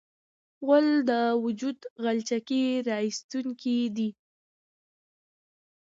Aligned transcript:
غول 0.65 0.87
د 1.09 1.11
وجود 1.45 1.77
غلچکي 2.03 2.63
راایستونکی 2.89 3.75
دی. 3.95 4.09